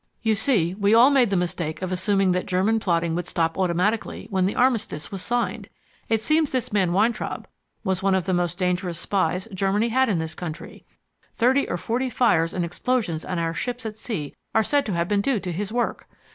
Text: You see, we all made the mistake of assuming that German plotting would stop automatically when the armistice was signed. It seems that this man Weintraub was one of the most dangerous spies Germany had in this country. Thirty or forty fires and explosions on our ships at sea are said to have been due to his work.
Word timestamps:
You 0.23 0.33
see, 0.33 0.73
we 0.73 0.95
all 0.95 1.11
made 1.11 1.29
the 1.29 1.35
mistake 1.35 1.83
of 1.83 1.91
assuming 1.91 2.31
that 2.31 2.47
German 2.47 2.79
plotting 2.79 3.13
would 3.13 3.27
stop 3.27 3.55
automatically 3.55 4.25
when 4.31 4.47
the 4.47 4.55
armistice 4.55 5.11
was 5.11 5.21
signed. 5.21 5.69
It 6.09 6.19
seems 6.23 6.49
that 6.49 6.57
this 6.57 6.73
man 6.73 6.91
Weintraub 6.91 7.47
was 7.83 8.01
one 8.01 8.15
of 8.15 8.25
the 8.25 8.33
most 8.33 8.57
dangerous 8.57 8.97
spies 8.97 9.47
Germany 9.53 9.89
had 9.89 10.09
in 10.09 10.17
this 10.17 10.33
country. 10.33 10.85
Thirty 11.35 11.69
or 11.69 11.77
forty 11.77 12.09
fires 12.09 12.51
and 12.51 12.65
explosions 12.65 13.23
on 13.23 13.37
our 13.37 13.53
ships 13.53 13.85
at 13.85 13.95
sea 13.95 14.33
are 14.55 14.63
said 14.63 14.87
to 14.87 14.93
have 14.93 15.07
been 15.07 15.21
due 15.21 15.39
to 15.39 15.51
his 15.51 15.71
work. 15.71 16.07